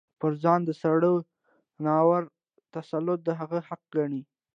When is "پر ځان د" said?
0.19-0.71